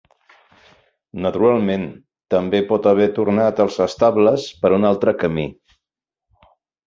Naturalment, 1.25 1.83
també 2.35 2.61
pot 2.71 2.89
haver 2.93 3.07
tornat 3.19 3.61
als 3.65 3.77
estables 3.87 4.47
per 4.63 4.71
un 4.81 4.89
altre 4.95 5.13
camí. 5.25 5.47